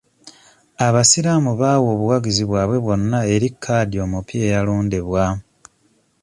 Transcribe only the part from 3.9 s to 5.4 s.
omupya eyalondebwa.